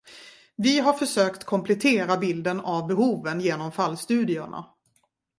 [0.55, 4.65] Vi har försökt komplettera bilden av behoven genom fallstudierna.